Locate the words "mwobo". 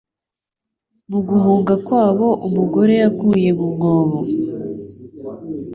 3.75-4.19